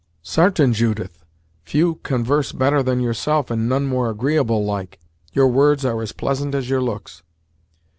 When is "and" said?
3.51-3.69